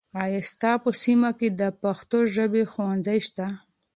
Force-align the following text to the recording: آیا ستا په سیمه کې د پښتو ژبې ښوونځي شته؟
آیا 0.23 0.41
ستا 0.51 0.71
په 0.83 0.89
سیمه 1.03 1.29
کې 1.39 1.49
د 1.59 1.61
پښتو 1.81 2.19
ژبې 2.35 2.63
ښوونځي 2.71 3.19
شته؟ 3.27 3.47